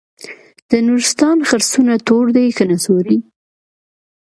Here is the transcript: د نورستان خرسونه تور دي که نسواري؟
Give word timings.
د 0.69 0.71
نورستان 0.87 1.37
خرسونه 1.49 1.93
تور 2.07 2.25
دي 2.35 2.45
که 2.57 2.63
نسواري؟ 2.71 3.17